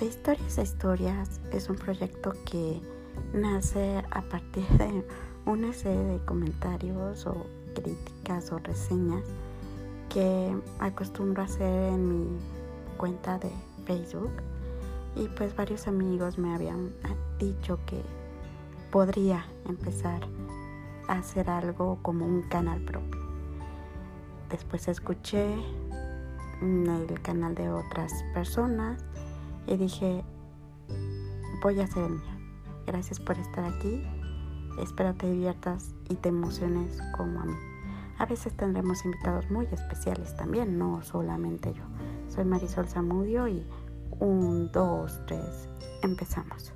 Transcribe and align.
Historias 0.00 0.58
a 0.58 0.62
historias 0.62 1.40
es 1.52 1.68
un 1.68 1.76
proyecto 1.76 2.32
que 2.46 2.80
nace 3.34 4.02
a 4.10 4.22
partir 4.22 4.66
de 4.78 5.04
una 5.44 5.74
serie 5.74 6.02
de 6.02 6.24
comentarios 6.24 7.26
o 7.26 7.46
críticas 7.74 8.50
o 8.50 8.58
reseñas 8.60 9.24
que 10.08 10.56
acostumbro 10.78 11.42
a 11.42 11.44
hacer 11.44 11.92
en 11.92 12.08
mi 12.08 12.38
cuenta 12.96 13.38
de 13.38 13.50
Facebook 13.84 14.32
y 15.16 15.28
pues 15.28 15.54
varios 15.54 15.86
amigos 15.86 16.38
me 16.38 16.54
habían 16.54 16.94
dicho 17.38 17.78
que 17.84 18.00
podría 18.90 19.44
empezar 19.68 20.26
a 21.08 21.18
hacer 21.18 21.50
algo 21.50 21.98
como 22.00 22.24
un 22.24 22.40
canal 22.48 22.80
propio. 22.80 23.20
Después 24.48 24.88
escuché 24.88 25.52
el 26.62 27.20
canal 27.22 27.54
de 27.54 27.68
otras 27.70 28.12
personas 28.32 29.04
y 29.66 29.76
dije, 29.76 30.24
voy 31.62 31.80
a 31.80 31.84
hacer 31.84 32.04
el 32.04 32.12
mío. 32.12 32.40
Gracias 32.86 33.20
por 33.20 33.38
estar 33.38 33.64
aquí. 33.64 34.02
Espero 34.80 35.14
te 35.14 35.30
diviertas 35.30 35.94
y 36.08 36.14
te 36.14 36.30
emociones 36.30 36.98
como 37.16 37.40
a 37.40 37.44
mí. 37.44 37.56
A 38.18 38.26
veces 38.26 38.54
tendremos 38.56 39.04
invitados 39.04 39.50
muy 39.50 39.66
especiales 39.66 40.36
también, 40.36 40.78
no 40.78 41.02
solamente 41.02 41.72
yo. 41.72 41.82
Soy 42.28 42.44
Marisol 42.44 42.86
Zamudio 42.86 43.48
y 43.48 43.66
un, 44.18 44.70
dos, 44.72 45.20
tres, 45.26 45.68
empezamos. 46.02 46.72